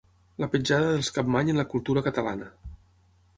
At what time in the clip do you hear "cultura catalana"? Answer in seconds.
1.75-2.49